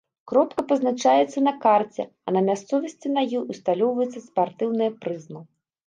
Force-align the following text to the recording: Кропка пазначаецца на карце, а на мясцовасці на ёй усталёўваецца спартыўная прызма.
Кропка 0.29 0.63
пазначаецца 0.71 1.43
на 1.47 1.53
карце, 1.67 2.03
а 2.27 2.35
на 2.37 2.41
мясцовасці 2.49 3.07
на 3.15 3.21
ёй 3.39 3.45
усталёўваецца 3.53 4.27
спартыўная 4.29 4.91
прызма. 5.07 5.41